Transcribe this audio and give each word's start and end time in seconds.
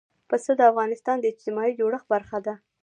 پسه 0.29 0.51
د 0.59 0.61
افغانستان 0.71 1.15
د 1.19 1.25
اجتماعي 1.31 1.71
جوړښت 1.79 2.07
برخه 2.13 2.39
ده. 2.45 2.55